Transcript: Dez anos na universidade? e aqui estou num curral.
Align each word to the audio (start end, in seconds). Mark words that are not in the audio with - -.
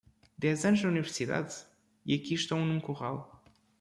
Dez 0.39 0.65
anos 0.65 0.81
na 0.81 0.89
universidade? 0.89 1.53
e 2.03 2.15
aqui 2.15 2.33
estou 2.33 2.57
num 2.57 2.79
curral. 2.79 3.43